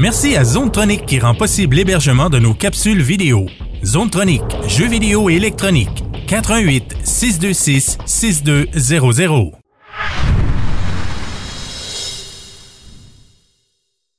Merci 0.00 0.34
à 0.34 0.44
Zonetronic 0.44 1.04
qui 1.04 1.18
rend 1.18 1.34
possible 1.34 1.76
l'hébergement 1.76 2.30
de 2.30 2.38
nos 2.38 2.54
capsules 2.54 3.02
vidéo. 3.02 3.44
Zonetronic, 3.84 4.40
jeux 4.66 4.88
vidéo 4.88 5.28
et 5.28 5.34
électronique. 5.34 6.04
88 6.26 6.96
626 7.04 7.98
6200. 8.06 9.52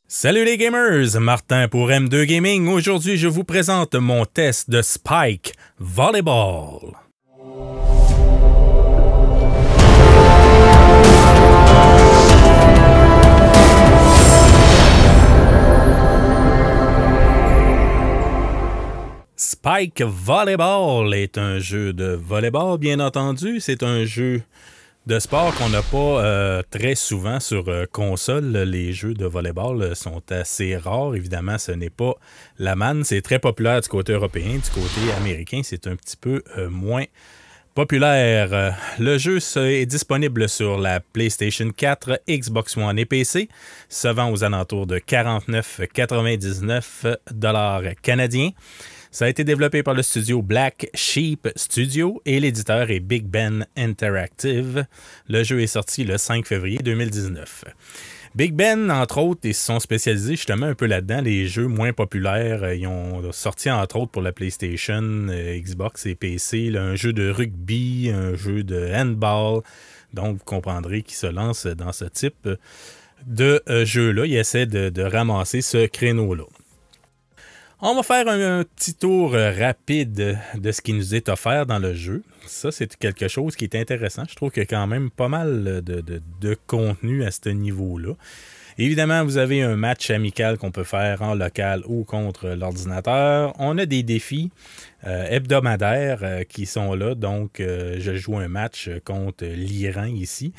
Salut 0.08 0.46
les 0.46 0.58
gamers, 0.58 1.20
Martin 1.20 1.68
pour 1.68 1.88
M2 1.90 2.26
Gaming. 2.26 2.68
Aujourd'hui, 2.68 3.18
je 3.18 3.28
vous 3.28 3.44
présente 3.44 3.96
mon 3.96 4.26
test 4.26 4.70
de 4.70 4.84
Spike 4.84 5.54
Volleyball. 5.80 6.94
Spike 19.64 20.02
Volleyball 20.02 21.14
est 21.14 21.38
un 21.38 21.60
jeu 21.60 21.94
de 21.94 22.20
volleyball, 22.20 22.80
bien 22.80 23.00
entendu. 23.00 23.60
C'est 23.60 23.84
un 23.84 24.06
jeu 24.06 24.42
de 25.06 25.20
sport 25.20 25.54
qu'on 25.54 25.70
n'a 25.70 25.84
pas 25.84 25.98
euh, 25.98 26.64
très 26.72 26.96
souvent 26.96 27.40
sur 27.40 27.70
euh, 27.70 27.86
console. 27.86 28.58
Les 28.58 28.92
jeux 28.92 29.14
de 29.14 29.28
volleyball 29.28 29.96
sont 29.96 30.24
assez 30.32 30.76
rares. 30.76 31.14
Évidemment, 31.14 31.60
ce 31.60 31.74
n'est 31.74 31.92
pas 31.92 32.16
la 32.58 32.76
manne. 32.76 33.04
C'est 33.04 33.22
très 33.22 33.38
populaire 33.38 33.82
du 33.82 33.88
côté 33.88 34.14
européen. 34.14 34.56
Du 34.56 34.72
côté 34.72 35.14
américain, 35.16 35.62
c'est 35.64 35.86
un 35.86 35.96
petit 35.96 36.18
peu 36.18 36.42
euh, 36.58 36.68
moins 36.68 37.06
populaire. 37.76 38.76
Le 38.98 39.20
jeu 39.20 39.38
est 39.58 39.86
disponible 39.86 40.50
sur 40.50 40.80
la 40.80 41.02
PlayStation 41.02 41.70
4, 41.70 42.22
Xbox 42.28 42.78
One 42.78 42.98
et 42.98 43.06
PC, 43.06 43.48
se 43.90 44.08
vend 44.08 44.32
aux 44.32 44.44
alentours 44.44 44.88
de 44.88 44.98
49,99 44.98 47.16
dollars 47.32 47.84
canadiens. 48.02 48.50
Ça 49.14 49.26
a 49.26 49.28
été 49.28 49.44
développé 49.44 49.84
par 49.84 49.94
le 49.94 50.04
studio 50.04 50.42
Black 50.42 50.90
Sheep 50.94 51.50
Studio 51.58 52.22
et 52.26 52.40
l'éditeur 52.40 52.90
est 52.90 53.02
Big 53.02 53.26
Ben 53.26 53.66
Interactive. 53.76 54.86
Le 55.28 55.44
jeu 55.44 55.60
est 55.60 55.68
sorti 55.68 56.06
le 56.06 56.18
5 56.18 56.46
février 56.46 56.78
2019. 56.78 57.66
Big 58.36 58.54
Ben, 58.54 58.90
entre 58.90 59.18
autres, 59.18 59.42
ils 59.44 59.54
se 59.54 59.66
sont 59.66 59.82
spécialisés 59.82 60.38
justement 60.38 60.68
un 60.68 60.76
peu 60.76 60.86
là-dedans. 60.86 61.20
Les 61.20 61.46
jeux 61.46 61.68
moins 61.68 61.92
populaires, 61.92 62.64
euh, 62.64 62.74
ils 62.74 62.88
ont 62.88 63.34
sorti 63.34 63.70
entre 63.70 63.98
autres 63.98 64.12
pour 64.12 64.22
la 64.22 64.32
PlayStation, 64.32 65.04
euh, 65.04 65.60
Xbox 65.60 66.06
et 66.06 66.16
PC, 66.16 66.72
un 66.78 66.96
jeu 66.96 67.12
de 67.12 67.30
rugby, 67.30 68.10
un 68.16 68.36
jeu 68.36 68.64
de 68.64 68.94
handball. 68.96 69.62
Donc, 70.14 70.38
vous 70.38 70.46
comprendrez 70.46 71.02
qu'ils 71.04 71.18
se 71.18 71.28
lancent 71.28 71.68
dans 71.68 71.92
ce 71.92 72.06
type 72.06 72.48
de 73.28 73.62
euh, 73.68 73.84
jeu-là. 73.84 74.26
Ils 74.26 74.38
essaient 74.38 74.68
de 74.68 75.04
ramasser 75.04 75.60
ce 75.60 75.86
créneau-là. 75.86 76.46
On 77.84 77.96
va 77.96 78.04
faire 78.04 78.28
un, 78.28 78.64
petit 78.64 78.94
tour 78.94 79.34
euh, 79.34 79.52
rapide 79.52 80.38
de 80.54 80.72
ce 80.72 80.82
qui 80.82 80.94
nous 80.94 81.16
est 81.16 81.30
offert 81.30 81.66
dans 81.66 81.80
le 81.80 81.96
jeu. 81.96 82.22
Ça, 82.46 82.72
c'est 82.72 82.96
quelque 82.96 83.28
chose 83.28 83.56
qui 83.56 83.64
est 83.64 83.76
intéressant. 83.76 84.22
Je 84.30 84.36
trouve 84.36 84.52
qu'il 84.52 84.62
y 84.62 84.64
a 84.64 84.68
quand 84.68 84.86
même 84.86 85.10
pas 85.10 85.28
mal 85.28 85.82
de, 85.84 86.58
contenu 86.68 87.24
à 87.24 87.32
ce 87.32 87.50
niveau-là. 87.50 88.14
Évidemment, 88.78 89.24
vous 89.24 89.38
avez 89.38 89.64
un 89.64 89.78
match 89.78 90.12
amical 90.12 90.60
qu'on 90.60 90.70
peut 90.70 90.84
faire 90.84 91.24
en 91.24 91.34
local 91.34 91.82
ou 91.88 92.04
contre 92.04 92.50
l'ordinateur. 92.50 93.54
On 93.58 93.76
a 93.80 93.88
des 93.88 94.04
défis 94.04 94.52
euh, 95.08 95.26
hebdomadaires 95.28 96.20
euh, 96.22 96.44
qui 96.44 96.68
sont 96.68 96.94
là. 96.94 97.16
Donc, 97.16 97.54
je 97.58 98.16
joue 98.16 98.38
un 98.38 98.48
match 98.48 98.92
contre 99.04 99.44
l'Iran 99.46 100.06
ici. 100.06 100.54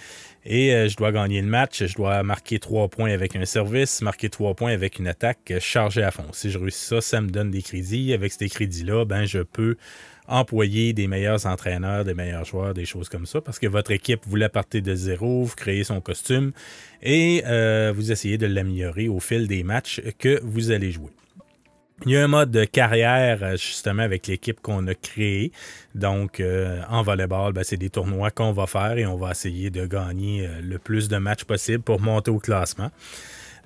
Et 0.45 0.75
euh, 0.75 0.89
je 0.89 0.97
dois 0.97 1.12
gagner 1.12 1.41
le 1.41 1.47
match. 1.47 1.85
Je 1.85 1.95
dois 1.95 2.23
marquer 2.23 2.59
trois 2.59 2.89
points 2.89 3.12
avec 3.12 3.37
un 3.37 3.45
service, 3.45 4.03
marquer 4.03 4.29
trois 4.29 4.55
points 4.55 4.73
avec 4.73 4.98
une 4.98 5.07
attaque 5.07 5.53
chargée 5.61 6.03
à 6.03 6.11
fond. 6.11 6.27
Si 6.33 6.51
je 6.51 6.59
réussis 6.59 6.85
ça, 6.85 7.01
ça 7.01 7.21
me 7.21 7.31
donne 7.31 7.51
des 7.51 7.62
crédits. 7.62 8.12
Avec 8.12 8.33
ces 8.33 8.48
crédits-là, 8.48 9.05
ben, 9.05 9.25
je 9.25 9.41
peux 9.41 9.77
employer 10.29 10.93
des 10.93 11.07
meilleurs 11.07 11.47
entraîneurs, 11.47 12.05
des 12.05 12.15
meilleurs 12.15 12.45
joueurs, 12.45 12.75
des 12.75 12.85
choses 12.85 13.08
comme 13.08 13.27
ça, 13.27 13.41
parce 13.41 13.58
que 13.58 13.67
votre 13.67 13.91
équipe, 13.91 14.20
vous 14.27 14.36
la 14.36 14.48
partez 14.48 14.81
de 14.81 14.95
zéro, 14.95 15.45
vous 15.45 15.55
créez 15.55 15.85
son 15.85 16.01
costume 16.01 16.52
et 17.02 17.42
euh, 17.47 17.92
vous 17.95 18.13
essayez 18.13 18.39
de 18.39 18.47
l'améliorer 18.47 19.08
au 19.08 19.20
fil 19.20 19.48
des 19.48 19.63
matchs 19.63 20.01
que 20.19 20.41
vous 20.42 20.70
allez 20.70 20.91
jouer. 20.92 21.11
Il 22.05 22.11
y 22.11 22.17
a 22.17 22.24
un 22.24 22.29
mode 22.29 22.51
de 22.51 22.64
carrière 22.64 23.39
euh, 23.42 23.52
justement 23.52 24.02
avec 24.02 24.27
l'équipe 24.27 24.61
qu'on 24.61 24.89
a 24.89 24.95
créée. 24.95 25.52
Donc 25.95 26.40
euh, 26.40 26.80
en 26.89 27.02
volleyball, 27.02 27.52
ben, 27.52 27.63
c'est 27.63 27.77
des 27.77 27.90
tournois 27.90 28.33
qu'on 28.33 28.52
va 28.52 28.67
faire 28.67 28.98
et 28.98 29.07
on 29.07 29.17
va 29.17 29.30
essayer 29.30 29.70
de 29.70 29.86
gagner 29.86 30.46
euh, 30.46 30.61
le 30.63 30.79
plus 30.79 31.08
de 31.08 31.17
matchs 31.18 31.45
possible 31.45 31.83
pour 31.85 32.01
monter 32.01 32.33
au 32.33 32.40
classement. 32.40 32.90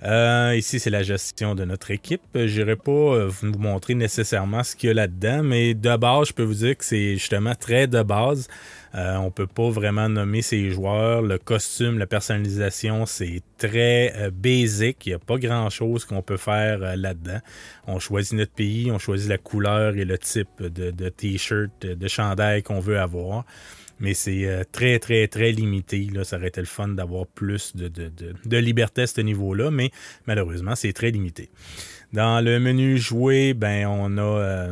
Ici, 0.02 0.78
c'est 0.78 0.90
la 0.90 1.02
gestion 1.02 1.54
de 1.54 1.64
notre 1.64 1.90
équipe. 1.90 2.22
Je 2.34 2.60
n'irai 2.60 2.76
pas 2.76 3.26
vous 3.26 3.58
montrer 3.58 3.94
nécessairement 3.94 4.62
ce 4.62 4.76
qu'il 4.76 4.88
y 4.88 4.90
a 4.90 4.94
là-dedans, 4.94 5.42
mais 5.42 5.74
de 5.74 5.96
base, 5.96 6.28
je 6.28 6.32
peux 6.32 6.42
vous 6.42 6.54
dire 6.54 6.76
que 6.76 6.84
c'est 6.84 7.14
justement 7.14 7.54
très 7.54 7.86
de 7.86 8.02
base. 8.02 8.48
Euh, 8.96 9.16
on 9.16 9.26
ne 9.26 9.30
peut 9.30 9.46
pas 9.46 9.68
vraiment 9.68 10.08
nommer 10.08 10.40
ses 10.40 10.70
joueurs. 10.70 11.20
Le 11.20 11.36
costume, 11.38 11.98
la 11.98 12.06
personnalisation, 12.06 13.04
c'est 13.04 13.42
très 13.58 14.14
euh, 14.16 14.30
basic. 14.30 15.04
Il 15.04 15.10
n'y 15.10 15.14
a 15.14 15.18
pas 15.18 15.36
grand-chose 15.36 16.06
qu'on 16.06 16.22
peut 16.22 16.38
faire 16.38 16.82
euh, 16.82 16.96
là-dedans. 16.96 17.40
On 17.86 17.98
choisit 17.98 18.32
notre 18.32 18.52
pays, 18.52 18.90
on 18.90 18.98
choisit 18.98 19.28
la 19.28 19.36
couleur 19.36 19.96
et 19.96 20.06
le 20.06 20.16
type 20.16 20.62
de, 20.62 21.08
t-shirt, 21.10 21.70
de 21.80 22.08
chandail 22.08 22.62
qu'on 22.62 22.80
veut 22.80 22.98
avoir. 22.98 23.44
Mais 23.98 24.14
c'est 24.14 24.64
très, 24.72 24.98
très, 24.98 25.26
très 25.28 25.52
limité. 25.52 26.08
Là. 26.12 26.24
Ça 26.24 26.36
aurait 26.36 26.48
été 26.48 26.60
le 26.60 26.66
fun 26.66 26.88
d'avoir 26.88 27.26
plus 27.26 27.74
de, 27.74 28.56
liberté 28.58 29.02
à 29.02 29.06
ce 29.06 29.20
niveau-là, 29.20 29.70
mais 29.70 29.90
malheureusement, 30.26 30.74
c'est 30.74 30.92
très 30.92 31.10
limité. 31.10 31.48
Dans 32.12 32.44
le 32.44 32.60
menu 32.60 32.98
jouer, 32.98 33.54
ben, 33.54 33.86
on 33.86 34.18
a 34.18 34.68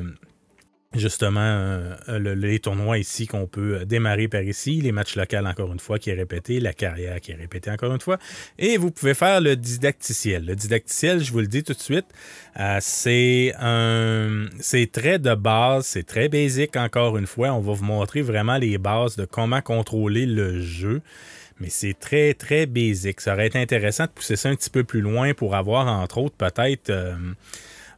justement 0.95 1.41
euh, 1.41 2.35
les 2.35 2.59
tournois 2.59 2.99
ici 2.99 3.27
qu'on 3.27 3.47
peut 3.47 3.85
démarrer 3.85 4.29
par 4.29 4.43
ici, 4.43 4.81
les 4.81 4.93
matchs 4.93 5.17
locaux 5.17 5.37
encore 5.45 5.73
une 5.73 5.81
fois 5.81 5.99
qui 5.99 6.11
est 6.11 6.15
répété, 6.15 6.61
la 6.61 6.73
carrière 6.73 7.21
qui 7.21 7.33
est 7.33 7.37
répétée 7.37 7.71
encore 7.71 7.93
une 7.93 8.01
fois, 8.01 8.19
et 8.59 8.77
vous 8.77 8.91
pouvez 8.91 9.15
faire 9.15 9.41
le 9.41 9.57
didacticiel. 9.57 10.47
Le 10.47 10.57
didacticiel, 10.57 11.23
je 11.23 11.33
vous 11.33 11.41
le 11.41 11.47
dis 11.47 11.63
tout 11.63 11.75
de 11.75 11.81
suite, 11.81 12.07
euh, 12.59 12.79
c'est 12.81 13.53
un 13.59 14.47
c'est 14.61 14.91
très 14.91 15.19
de 15.19 15.35
base, 15.35 15.87
c'est 15.87 16.07
très 16.07 16.29
basique 16.29 16.77
encore 16.77 17.19
une 17.19 17.27
fois. 17.27 17.53
On 17.53 17.61
va 17.61 17.73
vous 17.73 17.85
montrer 17.85 18.23
vraiment 18.23 18.57
les 18.57 18.79
bases 18.79 19.17
de 19.17 19.25
comment 19.25 19.61
contrôler 19.61 20.27
le 20.27 20.61
jeu. 20.61 21.03
Mais 21.61 21.69
c'est 21.71 21.95
très, 21.95 22.35
très 22.35 22.67
basique. 22.67 23.21
Ça 23.21 23.35
aurait 23.35 23.47
été 23.47 23.61
intéressant 23.61 24.05
de 24.05 24.11
pousser 24.11 24.37
ça 24.37 24.49
un 24.49 24.57
petit 24.57 24.71
peu 24.71 24.85
plus 24.85 25.01
loin 25.01 25.35
pour 25.35 25.55
avoir, 25.55 25.87
entre 25.87 26.19
autres, 26.19 26.37
peut-être 26.37 26.91
euh, 26.91 27.15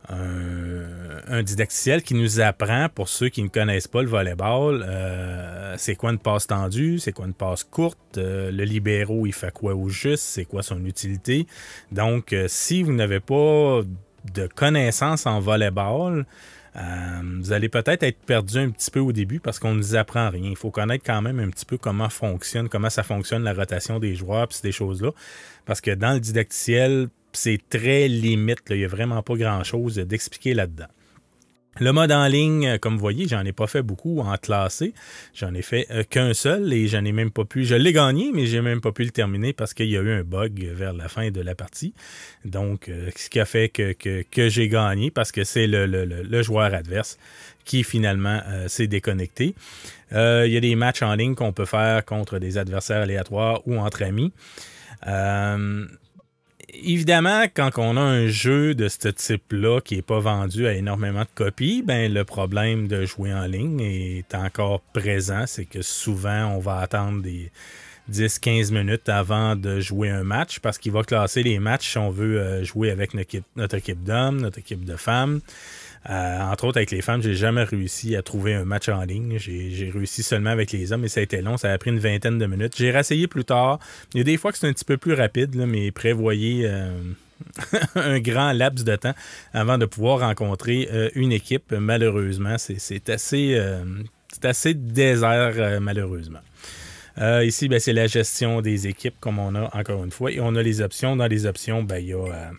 un, 0.08 1.42
didacticiel 1.42 2.02
qui 2.02 2.14
nous 2.14 2.40
apprend, 2.40 2.88
pour 2.88 3.08
ceux 3.08 3.28
qui 3.28 3.42
ne 3.42 3.48
connaissent 3.48 3.88
pas 3.88 4.02
le 4.02 4.08
volleyball, 4.08 4.84
euh, 4.86 5.74
c'est 5.76 5.96
quoi 5.96 6.10
une 6.10 6.18
passe 6.18 6.46
tendue, 6.46 6.98
c'est 6.98 7.12
quoi 7.12 7.26
une 7.26 7.34
passe 7.34 7.64
courte, 7.64 7.98
euh, 8.18 8.50
le 8.50 8.64
libéraux, 8.64 9.26
il 9.26 9.32
fait 9.32 9.52
quoi 9.52 9.74
au 9.74 9.88
juste, 9.88 10.24
c'est 10.24 10.44
quoi 10.44 10.62
son 10.62 10.84
utilité. 10.84 11.46
Donc, 11.92 12.32
euh, 12.32 12.46
si 12.48 12.82
vous 12.82 12.92
n'avez 12.92 13.20
pas 13.20 13.82
de 14.32 14.46
connaissances 14.46 15.26
en 15.26 15.40
volleyball, 15.40 16.26
vous 17.40 17.52
allez 17.54 17.70
peut-être 17.70 18.02
être 18.02 18.18
perdu 18.18 18.58
un 18.58 18.68
petit 18.68 18.90
peu 18.90 19.00
au 19.00 19.10
début 19.10 19.40
parce 19.40 19.58
qu'on 19.58 19.72
ne 19.72 19.78
nous 19.78 19.96
apprend 19.96 20.28
rien. 20.28 20.50
Il 20.50 20.56
faut 20.56 20.70
connaître 20.70 21.04
quand 21.06 21.22
même 21.22 21.40
un 21.40 21.48
petit 21.48 21.64
peu 21.64 21.78
comment 21.78 22.10
fonctionne, 22.10 22.68
comment 22.68 22.90
ça 22.90 23.02
fonctionne 23.02 23.44
la 23.44 23.54
rotation 23.54 23.98
des 23.98 24.14
joueurs, 24.14 24.46
puis 24.46 24.58
ces 24.60 24.72
choses-là. 24.72 25.12
Parce 25.64 25.80
que 25.80 25.92
dans 25.92 26.12
le 26.12 26.20
didacticiel, 26.20 27.08
c'est 27.36 27.60
très 27.68 28.08
limite. 28.08 28.62
Il 28.70 28.78
n'y 28.78 28.84
a 28.84 28.88
vraiment 28.88 29.22
pas 29.22 29.34
grand-chose 29.34 29.96
d'expliquer 29.96 30.54
là-dedans. 30.54 30.88
Le 31.78 31.92
mode 31.92 32.10
en 32.10 32.26
ligne, 32.26 32.66
euh, 32.66 32.78
comme 32.78 32.94
vous 32.94 33.00
voyez, 33.00 33.28
j'en 33.28 33.44
ai 33.44 33.52
pas 33.52 33.66
fait 33.66 33.82
beaucoup 33.82 34.20
en 34.20 34.34
classé. 34.38 34.94
J'en 35.34 35.52
ai 35.52 35.60
fait 35.60 35.86
euh, 35.90 36.04
qu'un 36.08 36.32
seul 36.32 36.72
et 36.72 36.88
j'en 36.88 37.04
ai 37.04 37.12
même 37.12 37.30
pas 37.30 37.44
pu. 37.44 37.66
Je 37.66 37.74
l'ai 37.74 37.92
gagné, 37.92 38.30
mais 38.32 38.46
j'ai 38.46 38.62
même 38.62 38.80
pas 38.80 38.92
pu 38.92 39.04
le 39.04 39.10
terminer 39.10 39.52
parce 39.52 39.74
qu'il 39.74 39.90
y 39.90 39.96
a 39.96 40.00
eu 40.00 40.10
un 40.10 40.22
bug 40.22 40.58
vers 40.72 40.94
la 40.94 41.08
fin 41.08 41.30
de 41.30 41.40
la 41.42 41.54
partie. 41.54 41.92
Donc, 42.46 42.88
euh, 42.88 43.10
ce 43.14 43.28
qui 43.28 43.40
a 43.40 43.44
fait 43.44 43.68
que, 43.68 43.94
j'ai 44.48 44.68
gagné 44.68 45.10
parce 45.10 45.32
que 45.32 45.44
c'est 45.44 45.66
le, 45.66 46.42
joueur 46.42 46.72
adverse 46.72 47.18
qui 47.66 47.82
finalement 47.82 48.40
s'est 48.68 48.86
déconnecté. 48.86 49.54
il 50.12 50.48
y 50.48 50.56
a 50.56 50.60
des 50.60 50.76
matchs 50.76 51.02
en 51.02 51.14
ligne 51.14 51.34
qu'on 51.34 51.52
peut 51.52 51.64
faire 51.64 52.04
contre 52.04 52.38
des 52.38 52.58
adversaires 52.58 53.02
aléatoires 53.02 53.66
ou 53.66 53.76
entre 53.76 54.04
amis 54.04 54.32
évidemment, 56.82 57.44
quand 57.52 57.70
on 57.76 57.96
a 57.96 58.00
un 58.00 58.26
jeu 58.28 58.74
de 58.74 58.88
ce 58.88 59.08
type-là 59.08 59.80
qui 59.80 59.96
n'est 59.96 60.02
pas 60.02 60.20
vendu 60.20 60.66
à 60.66 60.74
énormément 60.74 61.22
de 61.22 61.28
copies, 61.34 61.82
ben 61.82 62.12
le 62.12 62.24
problème 62.24 62.88
de 62.88 63.04
jouer 63.04 63.32
en 63.32 63.46
ligne 63.46 63.80
est 63.80 64.34
encore 64.34 64.80
présent. 64.92 65.44
C'est 65.46 65.64
que 65.64 65.82
souvent, 65.82 66.54
on 66.54 66.58
va 66.58 66.78
attendre 66.78 67.22
des 67.22 67.50
10-15 68.10 68.72
minutes 68.72 69.08
avant 69.08 69.56
de 69.56 69.80
jouer 69.80 70.10
un 70.10 70.22
match 70.22 70.60
parce 70.60 70.78
qu'il 70.78 70.92
va 70.92 71.02
classer 71.02 71.42
les 71.42 71.58
matchs 71.58 71.90
si 71.92 71.98
on 71.98 72.10
veut 72.10 72.40
euh, 72.40 72.64
jouer 72.64 72.90
avec 72.90 73.14
notre 73.14 73.22
équipe, 73.22 73.44
notre 73.56 73.76
équipe 73.76 74.02
d'hommes, 74.04 74.40
notre 74.40 74.58
équipe 74.58 74.84
de 74.84 74.96
femmes. 74.96 75.40
Euh, 76.08 76.40
entre 76.40 76.64
autres, 76.66 76.78
avec 76.78 76.90
les 76.90 77.02
femmes, 77.02 77.22
j'ai 77.22 77.34
jamais 77.34 77.64
réussi 77.64 78.14
à 78.16 78.22
trouver 78.22 78.54
un 78.54 78.64
match 78.64 78.88
en 78.88 79.02
ligne. 79.02 79.38
J'ai 79.38 79.90
réussi 79.92 80.22
seulement 80.22 80.50
avec 80.50 80.70
les 80.72 80.92
hommes, 80.92 81.00
mais 81.02 81.08
ça 81.08 81.20
a 81.20 81.22
été 81.22 81.40
long. 81.40 81.56
Ça 81.56 81.72
a 81.72 81.78
pris 81.78 81.90
une 81.90 81.98
vingtaine 81.98 82.38
de 82.38 82.46
minutes. 82.46 82.74
J'ai 82.76 82.90
réessayé 82.90 83.26
plus 83.26 83.44
tard. 83.44 83.80
Il 84.14 84.18
y 84.18 84.20
a 84.20 84.24
des 84.24 84.36
fois 84.36 84.52
que 84.52 84.58
c'est 84.58 84.68
un 84.68 84.72
petit 84.72 84.84
peu 84.84 84.96
plus 84.96 85.14
rapide, 85.14 85.56
mais 85.56 85.90
prévoyez, 85.90 86.62
euh, 86.66 86.90
un 87.96 88.20
grand 88.20 88.52
laps 88.52 88.84
de 88.84 88.96
temps 88.96 89.14
avant 89.52 89.78
de 89.78 89.86
pouvoir 89.86 90.20
rencontrer 90.20 90.88
une 91.14 91.32
équipe. 91.32 91.72
Malheureusement, 91.72 92.56
c'est 92.58 93.10
assez, 93.10 93.60
assez 94.42 94.74
désert, 94.74 95.80
malheureusement. 95.80 96.40
ici, 97.42 97.68
ben, 97.68 97.80
c'est 97.80 97.92
la 97.92 98.06
gestion 98.06 98.62
des 98.62 98.86
équipes, 98.86 99.16
comme 99.18 99.38
on 99.38 99.54
a 99.54 99.76
encore 99.76 100.04
une 100.04 100.12
fois. 100.12 100.30
Et 100.30 100.40
on 100.40 100.54
a 100.54 100.62
les 100.62 100.80
options. 100.80 101.16
Dans 101.16 101.26
les 101.26 101.46
options, 101.46 101.82
ben, 101.82 101.98
il 101.98 102.08
y 102.08 102.14
a 102.14 102.52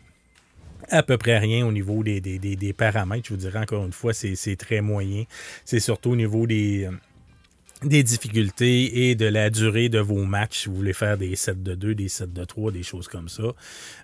à 0.89 1.03
peu 1.03 1.18
près 1.18 1.38
rien 1.38 1.65
au 1.65 1.71
niveau 1.71 2.03
des, 2.03 2.74
paramètres. 2.77 3.27
Je 3.27 3.33
vous 3.33 3.39
dirais 3.39 3.59
encore 3.59 3.85
une 3.85 3.94
fois, 3.94 4.13
c'est 4.13 4.56
très 4.56 4.81
moyen. 4.81 5.24
C'est 5.65 5.79
surtout 5.79 6.12
au 6.12 6.15
niveau 6.15 6.47
des, 6.47 6.85
euh, 6.85 6.91
des 7.83 8.03
difficultés 8.03 9.09
et 9.09 9.15
de 9.15 9.25
la 9.25 9.50
durée 9.50 9.89
de 9.89 10.00
vos 10.00 10.24
matchs. 10.24 10.63
Si 10.63 10.69
vous 10.69 10.75
voulez 10.75 10.94
faire 10.94 11.18
des 11.18 11.35
sets 11.35 11.56
de 11.56 11.75
2, 11.75 11.95
des 11.95 12.09
sets 12.09 12.27
de 12.27 12.44
3, 12.44 12.71
des 12.71 12.83
choses 12.83 13.07
comme 13.07 13.29
ça. 13.29 13.53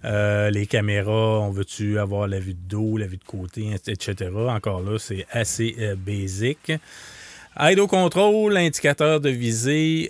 Euh, 0.05 0.49
les 0.49 0.65
caméras, 0.65 1.39
on 1.39 1.51
veut-tu 1.51 1.99
avoir 1.99 2.27
la 2.27 2.39
vue 2.39 2.53
de 2.53 2.67
dos, 2.67 2.97
la 2.97 3.07
vue 3.07 3.17
de 3.17 3.23
côté, 3.23 3.71
etc. 3.73 4.31
Encore 4.49 4.81
là, 4.81 4.97
c'est 4.99 5.25
assez 5.31 5.75
euh, 5.79 5.95
basique. 5.95 6.71
Idle 7.59 7.85
control, 7.85 8.57
indicateur 8.57 9.21
de 9.21 9.29
visée. 9.29 10.09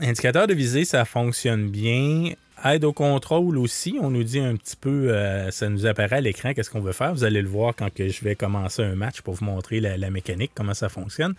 indicateur 0.00 0.46
de 0.46 0.52
visée, 0.52 0.84
ça 0.84 1.06
fonctionne 1.06 1.70
bien 1.70 2.34
aide 2.64 2.84
au 2.84 2.92
contrôle 2.92 3.58
aussi. 3.58 3.98
On 4.00 4.10
nous 4.10 4.24
dit 4.24 4.40
un 4.40 4.56
petit 4.56 4.76
peu, 4.76 5.10
euh, 5.12 5.50
ça 5.50 5.68
nous 5.68 5.86
apparaît 5.86 6.16
à 6.16 6.20
l'écran, 6.20 6.54
qu'est-ce 6.54 6.70
qu'on 6.70 6.80
veut 6.80 6.92
faire. 6.92 7.14
Vous 7.14 7.24
allez 7.24 7.42
le 7.42 7.48
voir 7.48 7.74
quand 7.76 7.92
que 7.92 8.08
je 8.08 8.24
vais 8.24 8.34
commencer 8.34 8.82
un 8.82 8.94
match 8.94 9.20
pour 9.20 9.34
vous 9.34 9.44
montrer 9.44 9.80
la, 9.80 10.10
mécanique, 10.10 10.52
comment 10.54 10.74
ça 10.74 10.88
fonctionne. 10.88 11.34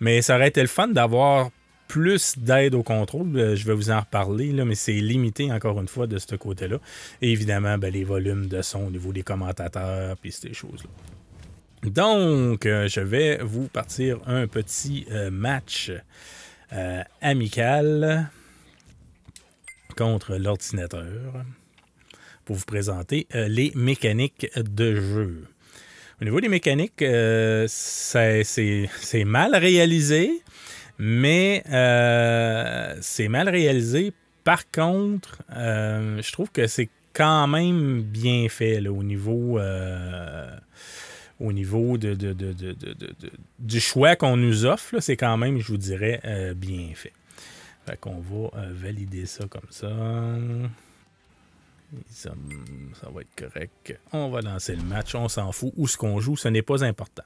Mais 0.00 0.22
ça 0.22 0.36
aurait 0.36 0.48
été 0.48 0.60
le 0.60 0.66
fun 0.66 0.88
d'avoir 0.88 1.50
plus 1.88 2.36
d'aide 2.38 2.74
au 2.74 2.82
contrôle. 2.82 3.36
Euh, 3.36 3.56
je 3.56 3.64
vais 3.64 3.74
vous 3.74 3.90
en 3.90 4.00
reparler, 4.00 4.52
là, 4.52 4.64
mais 4.64 4.74
c'est 4.74 4.92
limité 4.92 5.52
encore 5.52 5.80
une 5.80 5.88
fois 5.88 6.06
de 6.06 6.18
ce 6.18 6.34
côté-là. 6.34 6.78
Et 7.22 7.30
évidemment, 7.30 7.78
ben, 7.78 7.92
les 7.92 8.04
volumes 8.04 8.48
de 8.48 8.62
son 8.62 8.86
au 8.86 8.90
niveau 8.90 9.12
des 9.12 9.22
commentateurs, 9.22 10.16
puis 10.16 10.32
ces 10.32 10.52
choses-là. 10.52 10.90
Donc, 11.88 12.66
euh, 12.66 12.88
je 12.88 13.00
vais 13.00 13.38
vous 13.42 13.68
partir 13.68 14.18
un 14.26 14.46
petit 14.48 15.06
match 15.30 15.92
amical 17.20 18.28
contre 19.96 20.36
l'ordinateur 20.36 21.44
pour 22.44 22.56
vous 22.56 22.64
présenter 22.64 23.26
euh, 23.34 23.48
les 23.48 23.72
mécaniques 23.74 24.48
de 24.56 24.94
jeu. 24.94 25.44
Au 26.20 26.24
niveau 26.24 26.40
des 26.40 26.48
mécaniques, 26.48 27.02
euh, 27.02 27.66
c'est 27.68 29.24
mal 29.24 29.54
réalisé, 29.54 30.30
mais 30.98 31.62
euh, 31.70 32.96
c'est 33.00 33.28
mal 33.28 33.48
réalisé. 33.48 34.12
Par 34.44 34.70
contre, 34.70 35.42
je 35.50 36.32
trouve 36.32 36.50
que 36.52 36.68
c'est 36.68 36.88
quand 37.12 37.48
même 37.48 38.00
bien 38.02 38.48
fait 38.48 38.86
au 38.86 39.02
niveau, 39.02 39.58
au 41.40 41.52
niveau 41.52 41.98
du 43.58 43.80
choix 43.80 44.14
qu'on 44.14 44.36
nous 44.36 44.64
offre. 44.64 45.00
C'est 45.00 45.16
quand 45.16 45.36
même, 45.36 45.58
je 45.58 45.66
vous 45.66 45.76
dirais, 45.76 46.20
bien 46.54 46.90
fait. 46.94 47.12
Fait 47.86 47.96
qu'on 48.00 48.18
va 48.18 48.58
euh, 48.58 48.72
valider 48.72 49.26
ça 49.26 49.44
comme 49.48 49.70
ça. 49.70 49.88
ça. 52.10 52.32
va 53.14 53.20
être 53.20 53.36
correct. 53.36 53.96
On 54.12 54.28
va 54.28 54.40
lancer 54.40 54.74
le 54.74 54.82
match. 54.82 55.14
On 55.14 55.28
s'en 55.28 55.52
fout. 55.52 55.72
Où 55.76 55.86
ce 55.86 55.96
qu'on 55.96 56.18
joue, 56.18 56.36
ce 56.36 56.48
n'est 56.48 56.62
pas 56.62 56.82
important. 56.82 57.22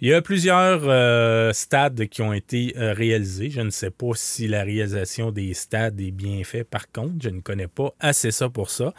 Il 0.00 0.08
y 0.08 0.14
a 0.14 0.20
plusieurs 0.20 0.82
euh, 0.84 1.52
stades 1.54 2.06
qui 2.08 2.20
ont 2.20 2.34
été 2.34 2.74
euh, 2.76 2.92
réalisés. 2.92 3.48
Je 3.48 3.62
ne 3.62 3.70
sais 3.70 3.90
pas 3.90 4.10
si 4.14 4.46
la 4.46 4.62
réalisation 4.62 5.32
des 5.32 5.54
stades 5.54 5.98
est 6.00 6.10
bien 6.10 6.44
faite. 6.44 6.68
Par 6.68 6.92
contre, 6.92 7.14
je 7.20 7.30
ne 7.30 7.40
connais 7.40 7.66
pas 7.66 7.94
assez 7.98 8.30
ça 8.30 8.50
pour 8.50 8.68
ça. 8.68 8.92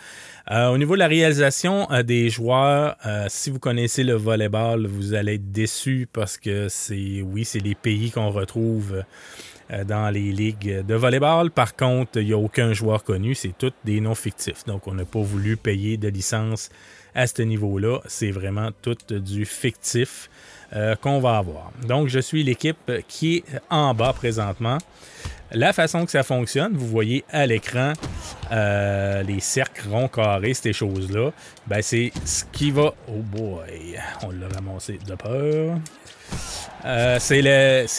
au 0.50 0.78
niveau 0.80 0.96
de 0.96 1.00
la 1.00 1.08
réalisation 1.08 1.88
des 2.04 2.32
joueurs, 2.32 2.98
si 3.28 3.52
vous 3.52 3.60
connaissez 3.60 4.04
le 4.04 4.16
volleyball, 4.16 4.88
vous 4.88 5.14
allez 5.14 5.36
être 5.36 5.52
déçu 5.52 6.08
parce 6.12 6.38
que 6.38 6.68
c'est, 6.68 7.22
oui, 7.22 7.46
c'est 7.46 7.60
les 7.60 7.76
pays 7.76 8.10
qu'on 8.10 8.32
retrouve 8.32 9.04
dans 9.86 10.10
les 10.10 10.32
ligues 10.32 10.86
de 10.86 10.96
volleyball. 10.96 11.52
Par 11.52 11.76
contre, 11.76 12.20
il 12.20 12.28
n'y 12.28 12.34
a 12.34 12.38
aucun 12.38 12.74
joueur 12.74 13.04
connu, 13.04 13.36
c'est 13.36 13.54
tous 13.58 13.74
des 13.86 14.02
noms 14.02 14.16
fictifs. 14.16 14.66
Donc, 14.66 14.88
on 14.88 14.94
n'a 14.94 15.06
pas 15.06 15.22
voulu 15.22 15.58
payer 15.58 15.98
de 15.98 16.08
licence 16.08 16.70
à 17.16 17.28
ce 17.28 17.42
niveau-là. 17.42 18.00
C'est 18.08 18.32
vraiment 18.32 18.70
tout 18.82 18.98
du 19.10 19.46
fictif 19.46 20.30
euh, 20.74 20.96
qu'on 20.96 21.20
va 21.20 21.38
avoir. 21.38 21.72
Donc, 21.88 22.08
je 22.08 22.20
suis 22.20 22.44
l'équipe 22.44 22.92
qui 23.08 23.38
est 23.38 23.60
en 23.70 23.94
bas 23.94 24.14
présentement. 24.14 24.78
La 25.52 25.74
façon 25.74 26.06
que 26.06 26.12
ça 26.12 26.22
fonctionne, 26.22 26.74
vous 26.76 26.88
voyez 26.88 27.24
à 27.32 27.48
l'écran 27.48 27.94
euh, 28.52 29.24
les 29.24 29.40
cercles 29.40 29.90
ronds 29.90 30.08
carrés, 30.08 30.54
ces 30.54 30.74
choses-là. 30.74 31.32
Ben, 31.66 31.82
c'est 31.82 32.12
ce 32.24 32.46
qui 32.52 32.70
va. 32.70 32.94
Oh 33.08 33.22
boy, 33.24 33.98
on 34.24 34.30
l'a 34.30 34.48
ramassé 34.54 35.00
de 35.08 35.16
peur. 35.16 35.78
Euh, 36.86 37.18
c'est 37.20 37.42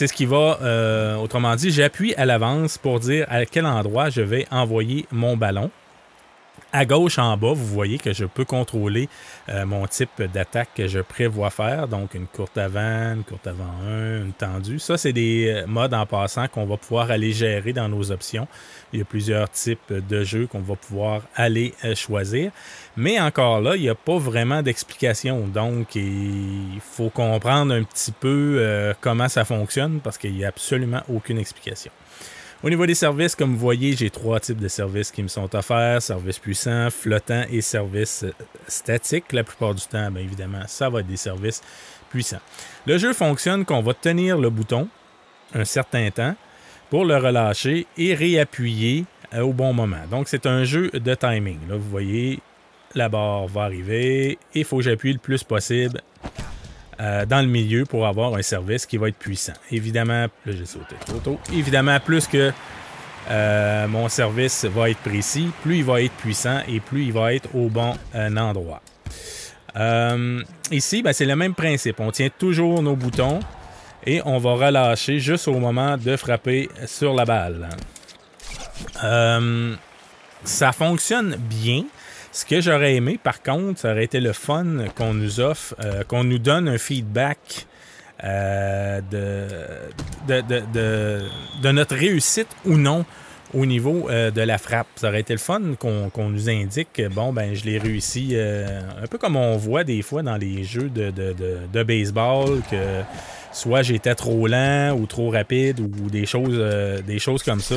ce 0.07 0.13
qui 0.13 0.25
va, 0.25 0.59
euh, 0.61 1.15
autrement 1.17 1.55
dit, 1.55 1.71
j'appuie 1.71 2.15
à 2.15 2.25
l'avance 2.25 2.77
pour 2.77 3.01
dire 3.01 3.25
à 3.29 3.45
quel 3.45 3.65
endroit 3.65 4.09
je 4.09 4.21
vais 4.21 4.47
envoyer 4.49 5.05
mon 5.11 5.35
ballon. 5.35 5.69
À 6.73 6.85
gauche 6.85 7.19
en 7.19 7.35
bas, 7.35 7.51
vous 7.53 7.65
voyez 7.65 7.97
que 7.97 8.13
je 8.13 8.25
peux 8.25 8.45
contrôler 8.45 9.09
euh, 9.49 9.65
mon 9.65 9.85
type 9.87 10.21
d'attaque 10.21 10.69
que 10.75 10.87
je 10.87 10.99
prévois 10.99 11.49
faire. 11.49 11.87
Donc 11.87 12.13
une 12.13 12.27
courte 12.27 12.57
avant, 12.57 13.13
une 13.13 13.23
courte 13.23 13.45
avant 13.47 13.73
1, 13.85 14.21
une 14.21 14.33
tendue. 14.33 14.79
Ça, 14.79 14.97
c'est 14.97 15.11
des 15.11 15.63
modes 15.67 15.93
en 15.93 16.05
passant 16.05 16.47
qu'on 16.47 16.65
va 16.65 16.77
pouvoir 16.77 17.11
aller 17.11 17.33
gérer 17.33 17.73
dans 17.73 17.89
nos 17.89 18.11
options. 18.11 18.47
Il 18.93 18.99
y 18.99 19.01
a 19.01 19.05
plusieurs 19.05 19.49
types 19.49 19.91
de 19.91 20.23
jeux 20.23 20.47
qu'on 20.47 20.61
va 20.61 20.75
pouvoir 20.75 21.23
aller 21.35 21.73
choisir. 21.95 22.51
Mais 22.95 23.19
encore 23.19 23.61
là, 23.61 23.75
il 23.75 23.81
n'y 23.81 23.89
a 23.89 23.95
pas 23.95 24.17
vraiment 24.17 24.61
d'explication. 24.61 25.47
Donc, 25.47 25.95
il 25.95 26.79
faut 26.79 27.09
comprendre 27.09 27.73
un 27.73 27.83
petit 27.83 28.11
peu 28.11 28.57
euh, 28.59 28.93
comment 29.01 29.29
ça 29.29 29.45
fonctionne 29.45 29.99
parce 30.01 30.17
qu'il 30.17 30.33
n'y 30.33 30.43
a 30.45 30.49
absolument 30.49 31.01
aucune 31.09 31.37
explication. 31.37 31.91
Au 32.63 32.69
niveau 32.69 32.85
des 32.85 32.93
services, 32.93 33.35
comme 33.35 33.53
vous 33.53 33.57
voyez, 33.57 33.93
j'ai 33.93 34.11
trois 34.11 34.39
types 34.39 34.59
de 34.59 34.67
services 34.67 35.09
qui 35.09 35.23
me 35.23 35.27
sont 35.27 35.55
offerts. 35.55 35.99
Service 36.03 36.37
puissant, 36.37 36.91
flottant 36.91 37.43
et 37.49 37.59
service 37.59 38.23
euh, 38.23 38.31
statique. 38.67 39.33
La 39.33 39.43
plupart 39.43 39.73
du 39.73 39.81
temps, 39.81 40.11
bien 40.11 40.21
évidemment, 40.21 40.61
ça 40.67 40.87
va 40.87 40.99
être 40.99 41.07
des 41.07 41.17
services 41.17 41.61
puissants. 42.11 42.41
Le 42.85 42.99
jeu 42.99 43.13
fonctionne 43.13 43.65
qu'on 43.65 43.81
va 43.81 43.95
tenir 43.95 44.37
le 44.37 44.51
bouton 44.51 44.87
un 45.55 45.65
certain 45.65 46.11
temps 46.11 46.35
pour 46.91 47.03
le 47.03 47.17
relâcher 47.17 47.87
et 47.97 48.13
réappuyer 48.13 49.05
euh, 49.33 49.41
au 49.41 49.53
bon 49.53 49.73
moment. 49.73 50.05
Donc, 50.11 50.27
c'est 50.27 50.45
un 50.45 50.63
jeu 50.63 50.91
de 50.91 51.15
timing. 51.15 51.57
Là, 51.67 51.77
vous 51.77 51.89
voyez, 51.89 52.41
la 52.93 53.09
barre 53.09 53.47
va 53.47 53.63
arriver. 53.63 54.37
Il 54.53 54.65
faut 54.65 54.77
que 54.77 54.83
j'appuie 54.83 55.13
le 55.13 55.19
plus 55.19 55.43
possible 55.43 55.99
euh, 56.99 57.25
dans 57.25 57.41
le 57.41 57.47
milieu 57.47 57.85
pour 57.85 58.05
avoir 58.05 58.35
un 58.35 58.41
service 58.41 58.85
qui 58.85 58.97
va 58.97 59.07
être 59.07 59.17
puissant. 59.17 59.53
Évidemment, 59.71 60.27
là 60.45 60.53
j'ai 60.53 60.65
sauté 60.65 60.95
trop 61.05 61.17
tôt. 61.19 61.39
Évidemment, 61.53 61.99
plus 61.99 62.27
que 62.27 62.51
euh, 63.29 63.87
mon 63.87 64.09
service 64.09 64.65
va 64.65 64.89
être 64.89 64.99
précis, 64.99 65.49
plus 65.63 65.77
il 65.77 65.83
va 65.83 66.01
être 66.01 66.13
puissant 66.13 66.59
et 66.67 66.79
plus 66.79 67.05
il 67.05 67.13
va 67.13 67.33
être 67.33 67.55
au 67.55 67.69
bon 67.69 67.93
euh, 68.15 68.35
endroit. 68.35 68.81
ici, 70.71 71.01
ben, 71.01 71.13
c'est 71.13 71.25
le 71.25 71.35
même 71.35 71.55
principe. 71.55 71.99
On 71.99 72.11
tient 72.11 72.29
toujours 72.29 72.83
nos 72.83 72.95
boutons 72.95 73.39
et 74.05 74.21
on 74.25 74.37
va 74.37 74.53
relâcher 74.53 75.19
juste 75.19 75.47
au 75.47 75.59
moment 75.59 75.97
de 75.97 76.17
frapper 76.17 76.69
sur 76.85 77.13
la 77.13 77.25
balle. 77.25 77.69
ça 80.43 80.71
fonctionne 80.71 81.35
bien. 81.35 81.83
Ce 82.31 82.45
que 82.45 82.61
j'aurais 82.61 82.95
aimé, 82.95 83.19
par 83.21 83.41
contre, 83.41 83.81
ça 83.81 83.91
aurait 83.91 84.05
été 84.05 84.21
le 84.21 84.31
fun 84.31 84.65
qu'on 84.95 85.13
nous 85.13 85.41
offre, 85.41 85.75
euh, 85.83 86.03
qu'on 86.05 86.23
nous 86.23 86.39
donne 86.39 86.69
un 86.69 86.77
feedback 86.77 87.67
euh, 88.23 89.01
de, 89.11 89.47
de, 91.61 91.71
notre 91.71 91.95
réussite 91.95 92.47
ou 92.65 92.77
non 92.77 93.05
au 93.53 93.65
niveau 93.65 94.09
euh, 94.09 94.31
de 94.31 94.41
la 94.41 94.57
frappe. 94.57 94.87
Ça 94.95 95.09
aurait 95.09 95.21
été 95.21 95.33
le 95.33 95.39
fun 95.39 95.61
qu'on 95.79 96.29
nous 96.29 96.49
indique, 96.49 97.01
bon, 97.13 97.33
ben, 97.33 97.53
je 97.53 97.65
l'ai 97.65 97.77
réussi, 97.77 98.35
un 98.35 99.07
peu 99.07 99.17
comme 99.17 99.35
on 99.35 99.57
voit 99.57 99.83
des 99.83 100.01
fois 100.01 100.23
dans 100.23 100.37
les 100.37 100.63
jeux 100.63 100.89
de, 100.89 101.83
baseball, 101.83 102.61
que 102.69 103.03
soit 103.51 103.81
j'étais 103.81 104.15
trop 104.15 104.47
lent 104.47 104.95
ou 104.97 105.05
trop 105.05 105.29
rapide 105.29 105.79
ou 105.79 106.09
des 106.09 106.25
choses, 106.25 106.55
euh, 106.57 107.01
des 107.01 107.19
choses 107.19 107.43
comme 107.43 107.59
ça. 107.59 107.75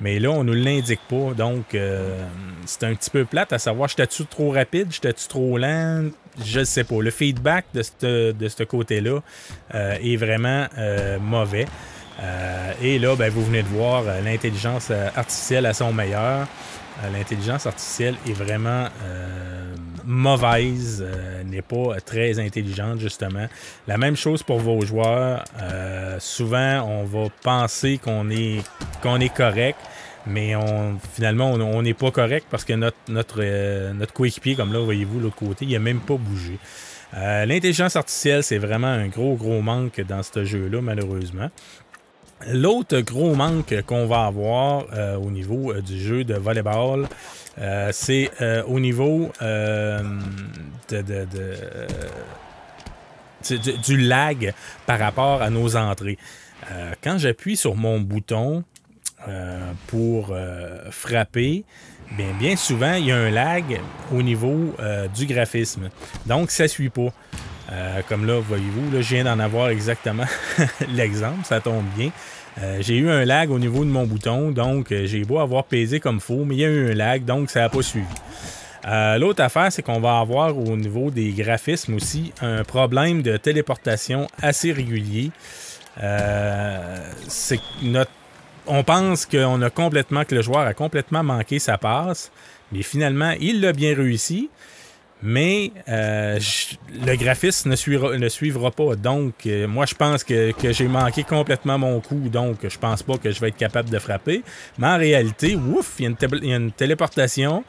Mais 0.00 0.18
là, 0.18 0.30
on 0.30 0.44
ne 0.44 0.54
nous 0.54 0.64
l'indique 0.64 1.00
pas. 1.08 1.34
Donc, 1.36 1.74
euh, 1.74 2.24
c'est 2.66 2.84
un 2.84 2.94
petit 2.94 3.10
peu 3.10 3.24
plate 3.24 3.52
à 3.52 3.58
savoir, 3.58 3.88
j'étais-tu 3.88 4.26
trop 4.26 4.50
rapide, 4.50 4.88
j'étais-tu 4.90 5.26
trop 5.28 5.58
lent? 5.58 6.04
Je 6.44 6.60
ne 6.60 6.64
sais 6.64 6.84
pas. 6.84 7.00
Le 7.00 7.10
feedback 7.10 7.66
de 7.72 7.82
ce 7.82 8.62
côté-là 8.62 9.20
euh, 9.74 9.96
est 10.00 10.16
vraiment 10.16 10.66
mauvais. 11.20 11.66
Et 12.82 12.98
là, 12.98 13.14
ben, 13.16 13.30
vous 13.30 13.44
venez 13.44 13.62
de 13.62 13.68
voir 13.68 14.04
l'intelligence 14.24 14.90
artificielle 14.90 15.66
à 15.66 15.74
son 15.74 15.92
meilleur. 15.92 16.46
L'intelligence 17.12 17.66
artificielle 17.66 18.16
est 18.28 18.32
vraiment 18.32 18.88
mauvaise, 20.08 21.04
euh, 21.06 21.44
n'est 21.44 21.62
pas 21.62 22.00
très 22.04 22.40
intelligente, 22.40 22.98
justement. 22.98 23.46
La 23.86 23.98
même 23.98 24.16
chose 24.16 24.42
pour 24.42 24.58
vos 24.58 24.80
joueurs. 24.80 25.44
Euh, 25.60 26.16
souvent, 26.18 26.82
on 26.82 27.04
va 27.04 27.28
penser 27.42 27.98
qu'on 28.02 28.30
est, 28.30 28.62
qu'on 29.02 29.20
est 29.20 29.32
correct, 29.32 29.78
Mais 30.26 30.56
on, 30.56 30.98
finalement, 31.14 31.52
on 31.52 31.82
n'est 31.82 31.94
pas 31.94 32.10
correct 32.10 32.46
parce 32.50 32.64
que 32.64 32.72
notre, 32.72 32.96
notre, 33.08 33.92
notre 33.92 34.12
coéquipier, 34.12 34.56
comme 34.56 34.72
là, 34.72 34.80
voyez-vous, 34.80 35.20
l'autre 35.20 35.36
côté, 35.36 35.64
il 35.64 35.72
n'a 35.72 35.78
même 35.78 36.00
pas 36.00 36.16
bougé. 36.16 36.58
L'intelligence 37.14 37.96
artificielle, 37.96 38.42
c'est 38.42 38.58
vraiment 38.58 38.88
un 38.88 39.08
gros, 39.08 39.34
gros 39.34 39.62
manque 39.62 40.02
dans 40.02 40.22
ce 40.22 40.44
jeu-là, 40.44 40.82
malheureusement. 40.82 41.48
L'autre 42.46 43.00
gros 43.00 43.34
manque 43.34 43.82
qu'on 43.82 44.06
va 44.06 44.26
avoir 44.26 44.86
euh, 44.92 45.16
au 45.16 45.30
niveau 45.30 45.72
euh, 45.72 45.80
du 45.80 46.00
jeu 46.00 46.24
de 46.24 46.34
volleyball, 46.34 47.08
euh, 47.58 47.90
c'est 47.92 48.30
au 48.66 48.78
niveau 48.78 49.32
du 53.86 53.96
lag 53.96 54.54
par 54.86 54.98
rapport 54.98 55.42
à 55.42 55.50
nos 55.50 55.76
entrées. 55.76 56.18
quand 57.02 57.18
j'appuie 57.18 57.56
sur 57.56 57.74
mon 57.74 58.00
bouton 58.00 58.62
pour 59.88 60.36
frapper, 60.90 61.64
bien, 62.16 62.32
bien 62.38 62.54
souvent, 62.56 62.94
il 62.94 63.06
y 63.06 63.12
a 63.12 63.16
un 63.16 63.30
lag 63.30 63.80
au 64.12 64.22
niveau 64.22 64.76
du 65.16 65.26
graphisme. 65.26 65.90
Donc, 66.26 66.52
ça 66.52 66.64
ne 66.64 66.68
suit 66.68 66.90
pas. 66.90 67.12
Euh, 67.70 68.00
comme 68.08 68.26
là, 68.26 68.40
voyez-vous, 68.40 68.90
là, 68.90 69.02
je 69.02 69.14
viens 69.14 69.24
d'en 69.24 69.38
avoir 69.38 69.68
exactement 69.68 70.24
l'exemple, 70.88 71.44
ça 71.44 71.60
tombe 71.60 71.84
bien. 71.96 72.10
Euh, 72.60 72.78
j'ai 72.80 72.96
eu 72.96 73.10
un 73.10 73.24
lag 73.24 73.50
au 73.50 73.58
niveau 73.58 73.84
de 73.84 73.90
mon 73.90 74.06
bouton, 74.06 74.50
donc 74.50 74.90
euh, 74.90 75.06
j'ai 75.06 75.24
beau 75.24 75.38
avoir 75.38 75.64
pesé 75.64 76.00
comme 76.00 76.18
faux, 76.20 76.44
mais 76.44 76.54
il 76.56 76.60
y 76.60 76.64
a 76.64 76.68
eu 76.68 76.92
un 76.92 76.94
lag, 76.94 77.24
donc 77.24 77.50
ça 77.50 77.60
n'a 77.60 77.68
pas 77.68 77.82
suivi. 77.82 78.06
L'autre 79.18 79.42
affaire, 79.42 79.70
c'est 79.70 79.82
qu'on 79.82 80.00
va 80.00 80.18
avoir 80.18 80.56
au 80.56 80.74
niveau 80.74 81.10
des 81.10 81.30
graphismes 81.32 81.94
aussi 81.94 82.32
un 82.40 82.64
problème 82.64 83.20
de 83.20 83.36
téléportation 83.36 84.28
assez 84.40 84.72
régulier. 84.72 85.30
on 88.66 88.82
pense 88.82 89.26
que 89.26 89.36
le 89.36 90.42
joueur 90.42 90.60
a 90.60 90.72
complètement 90.72 91.22
manqué 91.22 91.58
sa 91.58 91.76
passe, 91.76 92.32
mais 92.72 92.80
finalement, 92.80 93.34
il 93.38 93.60
l'a 93.60 93.74
bien 93.74 93.94
réussi 93.94 94.48
mais 95.22 95.72
euh, 95.88 96.38
le 97.04 97.16
graphisme 97.16 97.70
ne 97.70 97.76
suivra, 98.28 98.70
pas. 98.70 98.94
Donc, 98.94 99.46
euh, 99.46 99.66
moi, 99.66 99.84
je 99.86 99.94
pense 99.94 100.22
que, 100.22 100.52
j'ai 100.62 100.88
manqué 100.88 101.24
complètement 101.24 101.78
mon 101.78 102.00
coup, 102.00 102.28
donc 102.28 102.58
je 102.68 102.78
pense 102.78 103.02
pas 103.02 103.18
que 103.18 103.30
je 103.30 103.40
vais 103.40 103.48
être 103.48 103.56
capable 103.56 103.90
de 103.90 103.98
frapper. 103.98 104.42
Mais 104.78 104.86
en 104.86 104.96
réalité, 104.96 105.56
ouf, 105.56 105.96
il 105.98 106.14
y, 106.42 106.52
a 106.52 106.56
une 106.56 106.70
téléportation, 106.70 107.64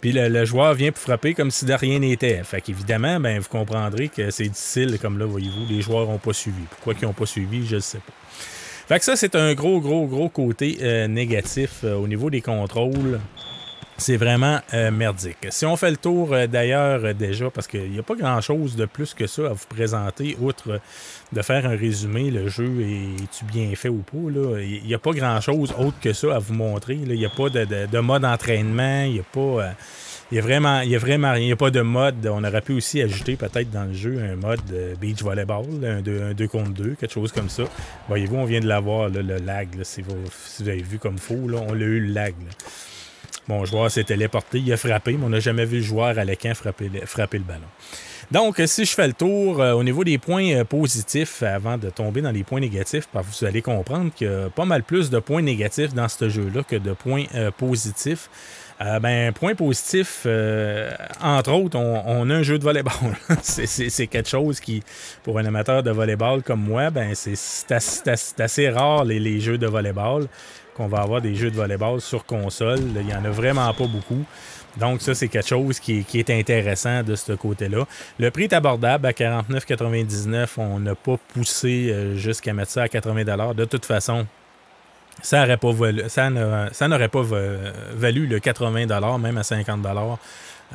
puis 0.00 0.12
le, 0.12 0.44
joueur 0.44 0.74
vient 0.74 0.92
pour 0.92 1.02
frapper 1.02 1.34
comme 1.34 1.50
si 1.50 1.64
de 1.64 1.72
rien 1.72 1.98
n'était. 1.98 2.42
Fait 2.44 2.60
qu'évidemment, 2.60 3.18
ben, 3.18 3.38
vous 3.38 3.48
comprendrez 3.48 4.08
que 4.08 4.30
c'est 4.30 4.48
difficile, 4.48 4.98
comme 5.00 5.18
là, 5.18 5.24
voyez-vous, 5.24 5.66
les 5.72 5.80
joueurs 5.80 6.06
n'ont 6.06 6.18
pas 6.18 6.32
suivi. 6.34 6.62
Pourquoi 6.70 6.94
ils 7.00 7.04
n'ont 7.04 7.14
pas 7.14 7.26
suivi, 7.26 7.66
je 7.66 7.76
ne 7.76 7.80
sais 7.80 7.98
pas. 7.98 8.12
Fait 8.88 8.98
que 8.98 9.04
ça, 9.04 9.16
c'est 9.16 9.36
un 9.36 9.54
gros, 9.54 9.80
gros, 9.80 10.06
gros 10.06 10.28
côté 10.28 10.78
euh, 10.82 11.06
négatif 11.06 11.84
au 11.84 12.08
niveau 12.08 12.28
des 12.28 12.40
contrôles 12.40 13.20
c'est 14.00 14.16
vraiment 14.16 14.60
euh, 14.72 14.90
merdique. 14.90 15.46
Si 15.50 15.66
on 15.66 15.76
fait 15.76 15.90
le 15.90 15.96
tour 15.96 16.32
euh, 16.32 16.46
d'ailleurs 16.46 17.04
euh, 17.04 17.12
déjà, 17.12 17.50
parce 17.50 17.66
qu'il 17.66 17.90
n'y 17.90 17.98
a 17.98 18.02
pas 18.02 18.14
grand-chose 18.14 18.74
de 18.74 18.86
plus 18.86 19.12
que 19.14 19.26
ça 19.26 19.46
à 19.46 19.52
vous 19.52 19.66
présenter, 19.68 20.36
outre 20.40 20.80
de 21.32 21.42
faire 21.42 21.66
un 21.66 21.76
résumé, 21.76 22.30
le 22.30 22.48
jeu 22.48 22.80
est-tu 22.80 23.44
bien 23.44 23.70
fait 23.74 23.90
ou 23.90 23.98
pas, 23.98 24.60
il 24.60 24.82
n'y 24.84 24.94
a 24.94 24.98
pas 24.98 25.12
grand-chose 25.12 25.74
autre 25.78 26.00
que 26.00 26.12
ça 26.12 26.34
à 26.34 26.38
vous 26.38 26.54
montrer. 26.54 26.94
Il 26.94 27.12
n'y 27.12 27.26
a 27.26 27.30
pas 27.30 27.50
de, 27.50 27.98
mode 28.00 28.24
entraînement, 28.24 29.02
il 29.02 29.22
n'y 30.32 30.38
a 30.38 30.42
vraiment, 30.42 30.78
a 30.78 30.98
vraiment 30.98 31.32
rien. 31.32 31.42
Il 31.42 31.46
n'y 31.46 31.52
a 31.52 31.56
pas 31.56 31.70
de 31.70 31.82
mode. 31.82 32.26
On 32.26 32.42
aurait 32.42 32.62
pu 32.62 32.72
aussi 32.72 33.02
ajouter 33.02 33.36
peut-être 33.36 33.70
dans 33.70 33.84
le 33.84 33.92
jeu 33.92 34.18
un 34.18 34.36
mode 34.36 34.96
beach 34.98 35.22
volleyball, 35.22 35.66
un 35.84 36.00
2 36.00 36.48
contre 36.48 36.70
2, 36.70 36.96
quelque 36.98 37.12
chose 37.12 37.32
comme 37.32 37.50
ça. 37.50 37.64
Voyez-vous, 38.08 38.36
on 38.36 38.44
vient 38.46 38.60
de 38.60 38.66
l'avoir, 38.66 39.10
le 39.10 39.20
lag. 39.20 39.68
si, 39.82 40.02
vous, 40.02 40.16
avez 40.60 40.82
vu 40.82 40.98
comme 40.98 41.18
faux, 41.18 41.48
on 41.52 41.74
l'a 41.74 41.84
eu 41.84 42.00
le 42.00 42.12
lag. 42.12 42.34
Mon 43.50 43.64
joueur 43.64 43.90
s'est 43.90 44.04
téléporté, 44.04 44.60
il 44.60 44.72
a 44.72 44.76
frappé, 44.76 45.14
mais 45.14 45.24
on 45.24 45.30
n'a 45.30 45.40
jamais 45.40 45.64
vu 45.64 45.78
le 45.78 45.82
joueur 45.82 46.16
à 46.16 46.24
l'écran 46.24 46.54
frapper, 46.54 46.88
frapper 47.04 47.38
le 47.38 47.44
ballon. 47.44 47.66
Donc, 48.30 48.62
si 48.66 48.84
je 48.84 48.94
fais 48.94 49.08
le 49.08 49.12
tour 49.12 49.60
euh, 49.60 49.72
au 49.72 49.82
niveau 49.82 50.04
des 50.04 50.16
points 50.16 50.52
euh, 50.52 50.64
positifs, 50.64 51.42
avant 51.42 51.76
de 51.76 51.90
tomber 51.90 52.22
dans 52.22 52.30
les 52.30 52.44
points 52.44 52.60
négatifs, 52.60 53.08
vous 53.12 53.44
allez 53.44 53.60
comprendre 53.60 54.12
qu'il 54.14 54.28
y 54.28 54.30
a 54.30 54.48
pas 54.50 54.64
mal 54.64 54.84
plus 54.84 55.10
de 55.10 55.18
points 55.18 55.42
négatifs 55.42 55.94
dans 55.94 56.08
ce 56.08 56.28
jeu-là 56.28 56.62
que 56.62 56.76
de 56.76 56.92
points 56.92 57.24
euh, 57.34 57.50
positifs. 57.50 58.30
ben, 58.78 59.32
point 59.32 59.56
positif, 59.56 60.26
entre 61.20 61.52
autres, 61.52 61.76
on, 61.76 62.30
a 62.30 62.34
un 62.34 62.42
jeu 62.44 62.58
de 62.58 62.62
volleyball. 62.62 63.16
c'est 63.42 64.06
quelque 64.06 64.28
chose 64.28 64.60
qui, 64.60 64.82
pour 65.24 65.38
un 65.40 65.44
amateur 65.44 65.82
de 65.82 65.90
volleyball 65.90 66.42
comme 66.42 66.62
moi, 66.62 66.90
ben, 66.90 67.14
c'est 67.14 67.72
assez, 68.38 68.68
rare 68.70 69.04
les, 69.04 69.40
jeux 69.40 69.58
de 69.58 69.66
volleyball 69.66 70.28
qu'on 70.76 70.88
va 70.88 70.98
avoir 70.98 71.20
des 71.20 71.34
jeux 71.34 71.50
de 71.50 71.56
volleyball 71.56 72.00
sur 72.00 72.24
console. 72.24 72.80
Il 72.96 73.06
n'y 73.06 73.14
en 73.14 73.24
a 73.24 73.30
vraiment 73.30 73.72
pas 73.74 73.86
beaucoup. 73.86 74.24
Donc, 74.76 75.02
ça, 75.02 75.14
c'est 75.14 75.28
quelque 75.28 75.48
chose 75.48 75.80
qui, 75.80 76.06
est 76.14 76.30
intéressant 76.30 77.02
de 77.02 77.14
ce 77.16 77.32
côté-là. 77.32 77.86
Le 78.18 78.30
prix 78.30 78.44
est 78.44 78.52
abordable 78.52 79.06
à 79.06 79.12
49,99. 79.12 80.48
On 80.58 80.78
n'a 80.78 80.94
pas 80.94 81.16
poussé 81.34 81.90
euh, 81.90 82.16
jusqu'à 82.16 82.52
mettre 82.52 82.70
ça 82.70 82.82
à 82.82 82.88
80 82.88 83.54
De 83.54 83.64
toute 83.64 83.84
façon, 83.84 84.26
ça 85.22 85.44
n'aurait 85.46 85.56
pas, 85.56 85.72
pas 87.08 87.24
valu 87.94 88.26
le 88.26 88.38
80 88.38 89.18
même 89.18 89.38
à 89.38 89.42
50 89.42 89.80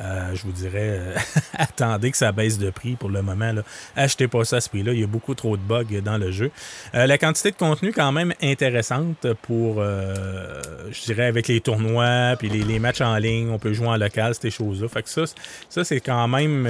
euh, 0.00 0.34
je 0.34 0.42
vous 0.42 0.52
dirais, 0.52 0.98
euh, 1.00 1.14
attendez 1.54 2.10
que 2.10 2.16
ça 2.16 2.32
baisse 2.32 2.58
de 2.58 2.70
prix 2.70 2.96
pour 2.96 3.08
le 3.08 3.22
moment. 3.22 3.52
Là. 3.52 3.62
Achetez 3.96 4.28
pas 4.28 4.44
ça 4.44 4.56
à 4.56 4.60
ce 4.60 4.68
prix-là. 4.68 4.92
Il 4.92 5.00
y 5.00 5.04
a 5.04 5.06
beaucoup 5.06 5.34
trop 5.34 5.56
de 5.56 5.62
bugs 5.62 6.00
dans 6.04 6.18
le 6.18 6.30
jeu. 6.30 6.50
Euh, 6.94 7.06
la 7.06 7.18
quantité 7.18 7.50
de 7.50 7.56
contenu, 7.56 7.92
quand 7.92 8.12
même 8.12 8.34
intéressante 8.42 9.26
pour, 9.42 9.76
je 9.82 11.04
dirais, 11.04 11.26
avec 11.26 11.48
les 11.48 11.60
tournois 11.60 12.34
puis 12.38 12.48
les, 12.48 12.78
matchs 12.78 13.00
en 13.00 13.16
ligne. 13.16 13.50
On 13.50 13.58
peut 13.58 13.72
jouer 13.72 13.88
en 13.88 13.96
local, 13.96 14.34
ces 14.34 14.50
choses-là. 14.50 14.88
Fait 14.88 15.02
que 15.02 15.08
ça, 15.08 15.22
ça 15.68 15.84
c'est 15.84 16.00
quand 16.00 16.28
même 16.28 16.68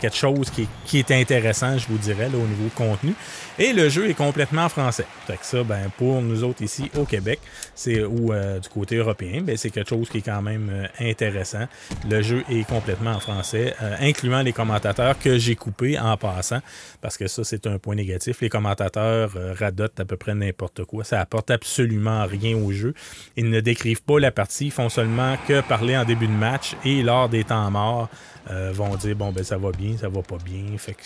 quelque 0.00 0.16
chose 0.16 0.50
qui, 0.50 0.98
est 0.98 1.10
intéressant, 1.10 1.78
je 1.78 1.86
vous 1.88 1.98
dirais, 1.98 2.28
là, 2.28 2.38
au 2.38 2.46
niveau 2.46 2.70
contenu. 2.74 3.14
Et 3.58 3.72
le 3.72 3.88
jeu 3.88 4.08
est 4.08 4.14
complètement 4.14 4.64
en 4.64 4.68
français. 4.68 5.06
Fait 5.26 5.36
que 5.36 5.44
ça, 5.44 5.62
ben, 5.64 5.90
pour 5.98 6.22
nous 6.22 6.44
autres 6.44 6.62
ici 6.62 6.90
au 6.96 7.04
Québec, 7.04 7.40
c'est 7.74 8.04
ou 8.04 8.32
du 8.32 8.68
côté 8.68 8.96
européen, 8.96 9.42
ben, 9.42 9.56
c'est 9.56 9.70
quelque 9.70 9.90
chose 9.90 10.08
qui 10.08 10.18
est 10.18 10.22
quand 10.22 10.42
même 10.42 10.88
intéressant. 11.00 11.66
Le 12.08 12.22
jeu 12.22 12.44
complètement 12.68 13.12
en 13.12 13.20
français, 13.20 13.74
euh, 13.82 13.96
incluant 14.00 14.42
les 14.42 14.52
commentateurs 14.52 15.18
que 15.18 15.38
j'ai 15.38 15.56
coupés 15.56 15.98
en 15.98 16.16
passant, 16.16 16.60
parce 17.00 17.16
que 17.16 17.26
ça, 17.26 17.44
c'est 17.44 17.66
un 17.66 17.78
point 17.78 17.94
négatif. 17.94 18.40
Les 18.40 18.48
commentateurs 18.48 19.32
euh, 19.36 19.54
radotent 19.58 19.98
à 19.98 20.04
peu 20.04 20.16
près 20.16 20.34
n'importe 20.34 20.84
quoi. 20.84 21.04
Ça 21.04 21.20
apporte 21.20 21.50
absolument 21.50 22.24
rien 22.26 22.56
au 22.56 22.72
jeu. 22.72 22.94
Ils 23.36 23.48
ne 23.48 23.60
décrivent 23.60 24.02
pas 24.02 24.18
la 24.18 24.30
partie, 24.30 24.66
ils 24.66 24.70
font 24.70 24.88
seulement 24.88 25.36
que 25.48 25.60
parler 25.62 25.96
en 25.96 26.04
début 26.04 26.26
de 26.26 26.32
match 26.32 26.76
et 26.84 27.02
lors 27.02 27.28
des 27.28 27.44
temps 27.44 27.70
morts. 27.70 28.08
Euh, 28.50 28.72
vont 28.74 28.94
dire 28.96 29.14
bon 29.14 29.30
ben 29.30 29.44
ça 29.44 29.56
va 29.56 29.70
bien, 29.70 29.96
ça 29.96 30.08
va 30.08 30.20
pas 30.22 30.38
bien. 30.44 30.76
Fait 30.76 30.96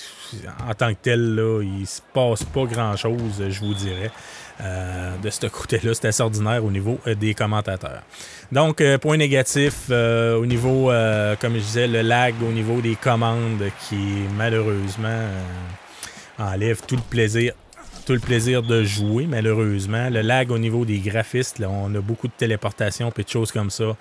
en 0.67 0.73
tant 0.73 0.91
que 0.95 0.99
tel, 1.03 1.35
là, 1.35 1.63
il 1.63 1.87
se 1.87 2.01
passe 2.15 2.45
pas 2.45 2.65
grand 2.65 2.97
chose, 2.97 3.43
je 3.49 3.61
vous 3.61 3.75
dirais. 3.75 4.11
Euh, 4.63 5.15
de 5.23 5.29
ce 5.29 5.49
côté-là. 5.49 5.93
C'est 5.93 6.07
assez 6.07 6.23
ordinaire 6.23 6.65
au 6.65 6.71
niveau 6.71 6.99
euh, 7.07 7.15
des 7.15 7.35
commentateurs. 7.35 8.03
Donc, 8.51 8.83
point 9.03 9.19
négatif 9.19 9.91
au 9.91 10.47
niveau, 10.47 10.91
comme 11.41 11.55
je 11.55 11.59
disais, 11.59 11.87
le 11.87 12.01
lag 12.01 12.35
au 12.43 12.53
niveau 12.53 12.81
des 12.81 12.95
commandes 12.95 13.65
qui 13.87 13.99
malheureusement 14.37 15.29
enlève 16.39 16.81
tout 16.87 16.97
le 16.97 17.03
plaisir 17.03 17.53
tout 18.07 18.13
le 18.13 18.21
plaisir 18.21 18.63
de 18.63 18.85
jouer, 18.85 19.27
malheureusement. 19.27 20.09
Le 20.09 20.21
lag 20.21 20.53
au 20.53 20.59
niveau 20.59 20.85
des 20.85 21.01
graphistes, 21.01 21.61
on 21.69 21.93
a 21.93 22.01
beaucoup 22.01 22.29
de 22.29 22.33
téléportation 22.33 23.13
et 23.15 23.23
de 23.25 23.29
choses 23.29 23.51
comme 23.51 23.69
ça. 23.69 23.97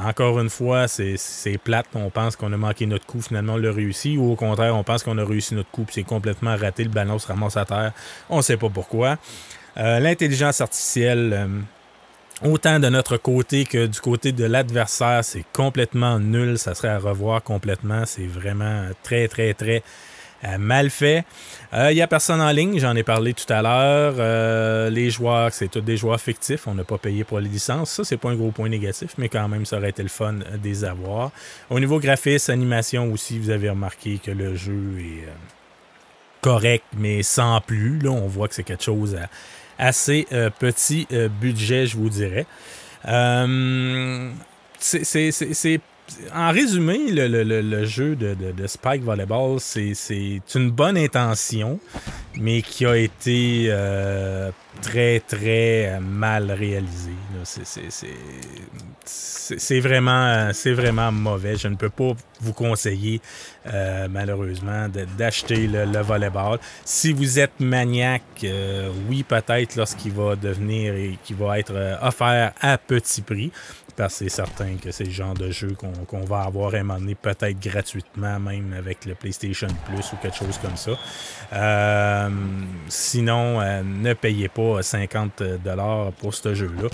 Encore 0.00 0.38
une 0.38 0.48
fois, 0.48 0.86
c'est 0.86 1.58
plate. 1.64 1.86
On 1.94 2.08
pense 2.08 2.36
qu'on 2.36 2.52
a 2.52 2.56
manqué 2.56 2.86
notre 2.86 3.04
coup, 3.04 3.20
finalement, 3.20 3.54
on 3.54 3.56
l'a 3.56 3.72
réussi. 3.72 4.16
Ou 4.16 4.30
au 4.30 4.36
contraire, 4.36 4.76
on 4.76 4.84
pense 4.84 5.02
qu'on 5.02 5.18
a 5.18 5.24
réussi 5.24 5.56
notre 5.56 5.70
coup, 5.70 5.84
c'est 5.90 6.04
complètement 6.04 6.56
raté. 6.56 6.84
Le 6.84 6.90
ballon 6.90 7.18
se 7.18 7.26
ramasse 7.26 7.56
à 7.56 7.64
terre. 7.64 7.92
On 8.30 8.36
ne 8.36 8.42
sait 8.42 8.56
pas 8.56 8.68
pourquoi. 8.68 9.18
Euh, 9.76 9.98
l'intelligence 9.98 10.60
artificielle, 10.60 11.32
euh, 11.32 12.48
autant 12.48 12.78
de 12.78 12.88
notre 12.88 13.16
côté 13.16 13.64
que 13.64 13.86
du 13.86 14.00
côté 14.00 14.30
de 14.30 14.44
l'adversaire, 14.44 15.24
c'est 15.24 15.44
complètement 15.52 16.20
nul. 16.20 16.58
Ça 16.58 16.76
serait 16.76 16.88
à 16.88 16.98
revoir 16.98 17.42
complètement. 17.42 18.04
C'est 18.06 18.26
vraiment 18.26 18.84
très, 19.02 19.26
très, 19.26 19.52
très 19.52 19.82
mal 20.58 20.90
fait. 20.90 21.24
Il 21.72 21.94
n'y 21.94 22.02
a 22.02 22.06
personne 22.06 22.40
en 22.40 22.50
ligne, 22.50 22.78
j'en 22.78 22.94
ai 22.96 23.02
parlé 23.02 23.34
tout 23.34 23.50
à 23.52 23.62
l'heure. 23.62 24.90
les 24.90 25.10
joueurs, 25.10 25.52
c'est 25.52 25.68
tous 25.68 25.80
des 25.80 25.96
joueurs 25.96 26.20
fictifs. 26.20 26.66
On 26.66 26.74
n'a 26.74 26.84
pas 26.84 26.98
payé 26.98 27.24
pour 27.24 27.40
les 27.40 27.48
licences. 27.48 27.90
Ça, 27.90 28.04
c'est 28.04 28.16
pas 28.16 28.30
un 28.30 28.36
gros 28.36 28.50
point 28.50 28.68
négatif, 28.68 29.14
mais 29.18 29.28
quand 29.28 29.48
même, 29.48 29.66
ça 29.66 29.78
aurait 29.78 29.90
été 29.90 30.02
le 30.02 30.08
fun 30.08 30.34
de 30.34 30.44
les 30.62 30.84
avoir. 30.84 31.30
Au 31.70 31.80
niveau 31.80 31.98
graphisme, 31.98 32.52
animation 32.52 33.12
aussi, 33.12 33.38
vous 33.38 33.50
avez 33.50 33.68
remarqué 33.68 34.18
que 34.24 34.30
le 34.30 34.54
jeu 34.54 34.96
est 34.98 35.28
correct, 36.40 36.84
mais 36.96 37.22
sans 37.22 37.60
plus. 37.60 37.98
Là, 37.98 38.10
on 38.10 38.28
voit 38.28 38.48
que 38.48 38.54
c'est 38.54 38.62
quelque 38.62 38.84
chose 38.84 39.16
à 39.16 39.28
assez 39.78 40.26
euh, 40.32 40.50
petit 40.50 41.06
euh, 41.12 41.28
budget, 41.28 41.86
je 41.86 41.96
vous 41.96 42.10
dirais. 42.10 42.46
Euh, 43.06 44.30
c'est 44.78 45.80
en 46.34 46.50
résumé, 46.52 46.98
le, 47.10 47.84
jeu 47.84 48.16
de, 48.16 48.66
Spike 48.66 49.02
Volleyball, 49.02 49.58
c'est 49.60 50.40
une 50.54 50.70
bonne 50.70 50.96
intention, 50.96 51.78
mais 52.36 52.62
qui 52.62 52.86
a 52.86 52.96
été 52.96 53.66
euh, 53.68 54.50
très, 54.80 55.20
très 55.20 55.98
mal 56.00 56.50
réalisé. 56.50 57.12
C'est 59.04 59.80
vraiment, 59.80 60.50
vraiment 60.66 61.12
mauvais. 61.12 61.56
Je 61.56 61.68
ne 61.68 61.76
peux 61.76 61.88
pas 61.90 62.12
vous 62.40 62.52
conseiller, 62.52 63.20
euh, 63.66 64.08
malheureusement, 64.10 64.88
d'acheter 65.16 65.66
le, 65.66 65.84
le, 65.84 66.00
volleyball. 66.00 66.58
Si 66.84 67.12
vous 67.12 67.38
êtes 67.38 67.60
maniaque, 67.60 68.22
euh, 68.44 68.90
oui, 69.08 69.22
peut-être 69.22 69.76
lorsqu'il 69.76 70.12
va 70.12 70.36
devenir 70.36 70.94
et 70.94 71.18
qu'il 71.24 71.36
va 71.36 71.58
être 71.58 71.74
offert 72.02 72.52
à 72.60 72.78
petit 72.78 73.22
prix 73.22 73.52
parce 73.98 74.20
que 74.20 74.24
c'est 74.24 74.28
certain 74.28 74.76
que 74.76 74.92
c'est 74.92 75.04
le 75.04 75.10
genre 75.10 75.34
de 75.34 75.50
jeu 75.50 75.74
qu'on 76.06 76.24
va 76.24 76.42
avoir 76.42 76.72
à 76.72 76.78
un 76.78 76.84
moment 76.84 77.00
donné, 77.00 77.16
peut-être 77.16 77.58
gratuitement, 77.58 78.38
même 78.38 78.72
avec 78.78 79.04
le 79.04 79.16
PlayStation 79.16 79.66
Plus 79.86 80.12
ou 80.12 80.16
quelque 80.22 80.36
chose 80.36 80.56
comme 80.62 80.76
ça. 80.76 80.92
Euh, 81.52 82.30
sinon, 82.88 83.60
euh, 83.60 83.82
ne 83.82 84.14
payez 84.14 84.48
pas 84.48 84.67
50 84.82 85.42
pour 86.20 86.34
ce 86.34 86.54
jeu-là. 86.54 86.88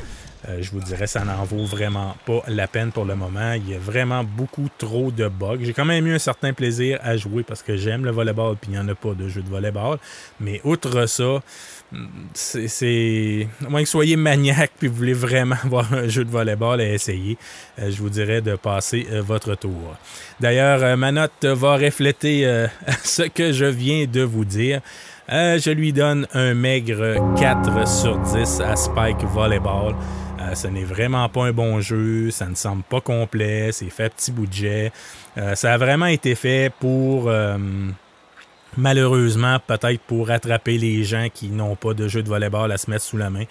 Euh, 0.48 0.58
je 0.60 0.70
vous 0.70 0.80
dirais, 0.80 1.06
ça 1.06 1.24
n'en 1.24 1.44
vaut 1.44 1.64
vraiment 1.64 2.16
pas 2.26 2.42
la 2.48 2.66
peine 2.68 2.92
pour 2.92 3.04
le 3.04 3.14
moment. 3.14 3.52
Il 3.52 3.70
y 3.70 3.74
a 3.74 3.78
vraiment 3.78 4.24
beaucoup 4.24 4.68
trop 4.76 5.10
de 5.10 5.28
bugs. 5.28 5.58
J'ai 5.60 5.72
quand 5.72 5.86
même 5.86 6.06
eu 6.06 6.14
un 6.14 6.18
certain 6.18 6.52
plaisir 6.52 6.98
à 7.02 7.16
jouer 7.16 7.42
parce 7.42 7.62
que 7.62 7.76
j'aime 7.76 8.04
le 8.04 8.10
volleyball, 8.10 8.56
puis 8.56 8.70
il 8.70 8.74
n'y 8.74 8.78
en 8.78 8.88
a 8.88 8.94
pas 8.94 9.14
de 9.14 9.28
jeu 9.28 9.42
de 9.42 9.48
volleyball. 9.48 9.98
Mais 10.40 10.60
outre 10.64 11.06
ça, 11.06 11.42
c'est. 12.34 13.48
À 13.64 13.68
moins 13.68 13.82
que 13.82 13.88
soyez 13.88 14.16
maniaque 14.16 14.72
puis 14.78 14.88
vous 14.88 14.96
voulez 14.96 15.12
vraiment 15.12 15.56
voir 15.64 15.92
un 15.92 16.08
jeu 16.08 16.24
de 16.24 16.30
volleyball 16.30 16.80
à 16.80 16.88
essayer, 16.88 17.36
euh, 17.78 17.90
je 17.90 17.98
vous 17.98 18.10
dirais 18.10 18.40
de 18.40 18.56
passer 18.56 19.06
euh, 19.10 19.22
votre 19.22 19.54
tour. 19.54 19.96
D'ailleurs, 20.40 20.96
ma 20.96 21.12
note 21.12 21.44
va 21.44 21.76
refléter 21.76 22.66
ce 23.04 23.22
que 23.22 23.52
je 23.52 23.66
viens 23.66 24.06
de 24.06 24.22
vous 24.22 24.44
dire. 24.44 24.80
je 25.28 25.70
lui 25.70 25.92
donne 25.92 26.26
un 26.34 26.54
maigre 26.54 27.16
4 27.38 27.88
sur 27.88 28.18
10 28.18 28.60
à 28.60 28.76
Spike 28.76 29.22
Volleyball. 29.32 29.94
Euh, 30.44 30.54
ce 30.54 30.68
n'est 30.68 30.84
vraiment 30.84 31.28
pas 31.28 31.44
un 31.44 31.52
bon 31.52 31.80
jeu, 31.80 32.30
ça 32.30 32.46
ne 32.46 32.54
semble 32.54 32.82
pas 32.82 33.00
complet, 33.00 33.70
c'est 33.72 33.90
fait 33.90 34.12
petit 34.12 34.32
budget. 34.32 34.92
Euh, 35.38 35.54
ça 35.54 35.72
a 35.72 35.78
vraiment 35.78 36.06
été 36.06 36.34
fait 36.34 36.72
pour, 36.80 37.28
euh, 37.28 37.56
malheureusement, 38.76 39.58
peut-être 39.66 40.00
pour 40.02 40.30
attraper 40.30 40.78
les 40.78 41.04
gens 41.04 41.28
qui 41.32 41.48
n'ont 41.48 41.76
pas 41.76 41.94
de 41.94 42.08
jeu 42.08 42.22
de 42.22 42.28
volleyball 42.28 42.70
à 42.72 42.78
se 42.78 42.90
mettre 42.90 43.04
sous 43.04 43.16
la 43.16 43.30
main 43.30 43.44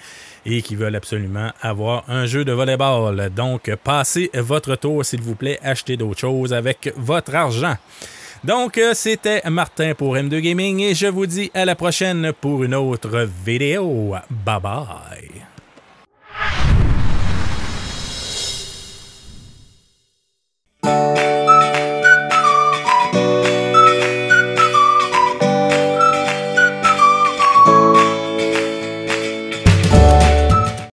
et 0.46 0.62
qui 0.62 0.76
veulent 0.76 0.96
absolument 0.96 1.52
avoir 1.62 2.04
un 2.08 2.26
jeu 2.26 2.46
de 2.46 2.52
volleyball. 2.52 3.30
Donc, 3.30 3.74
passez 3.84 4.30
votre 4.34 4.76
tour, 4.76 5.06
s'il 5.06 5.22
vous 5.22 5.36
plaît, 5.36 5.60
achetez 5.64 5.98
d'autres 5.98 6.20
choses 6.20 6.54
avec 6.54 6.94
votre 6.98 7.36
argent. 7.36 7.76
Donc, 8.44 8.80
c'était 8.94 9.42
Martin 9.50 9.94
pour 9.94 10.16
M2 10.16 10.40
Gaming 10.40 10.82
et 10.82 10.96
je 10.96 11.08
vous 11.08 11.26
dis 11.26 11.50
à 11.54 11.64
la 11.64 11.76
prochaine 11.76 12.34
pour 12.42 12.64
une 12.64 12.76
autre 12.76 13.28
vidéo. 13.46 14.16
Bye 14.30 14.60
bye. 14.62 15.53